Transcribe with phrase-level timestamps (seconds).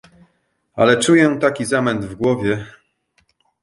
[0.75, 2.67] "Ale czuję taki zamęt w głowie."